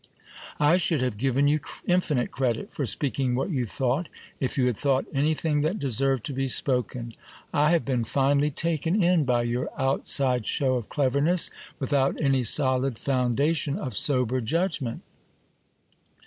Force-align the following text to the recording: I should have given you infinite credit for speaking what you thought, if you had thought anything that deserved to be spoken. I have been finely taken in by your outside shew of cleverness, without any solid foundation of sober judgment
I 0.59 0.77
should 0.77 0.99
have 1.01 1.19
given 1.19 1.47
you 1.47 1.59
infinite 1.85 2.31
credit 2.31 2.73
for 2.73 2.87
speaking 2.87 3.35
what 3.35 3.51
you 3.51 3.67
thought, 3.67 4.09
if 4.39 4.57
you 4.57 4.65
had 4.65 4.75
thought 4.75 5.05
anything 5.13 5.61
that 5.61 5.77
deserved 5.77 6.23
to 6.25 6.33
be 6.33 6.47
spoken. 6.47 7.13
I 7.53 7.69
have 7.69 7.85
been 7.85 8.03
finely 8.05 8.49
taken 8.49 9.03
in 9.03 9.25
by 9.25 9.43
your 9.43 9.69
outside 9.77 10.47
shew 10.47 10.73
of 10.73 10.89
cleverness, 10.89 11.51
without 11.77 12.19
any 12.19 12.43
solid 12.43 12.97
foundation 12.97 13.77
of 13.77 13.95
sober 13.95 14.41
judgment 14.41 15.03